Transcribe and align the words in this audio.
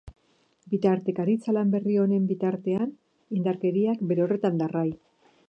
Bitartekaritza 0.69 1.53
lan 1.57 1.73
berri 1.75 1.99
honen 2.05 2.25
bitartean, 2.33 2.97
indarkeriak 3.41 4.03
bere 4.13 4.27
horretan 4.27 4.59
darrai. 4.65 4.89